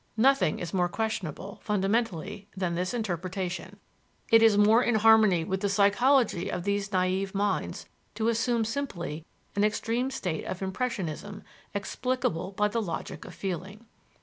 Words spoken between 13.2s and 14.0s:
of feeling.